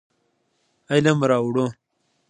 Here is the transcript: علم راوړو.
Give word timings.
علم 0.93 1.17
راوړو. 1.29 1.65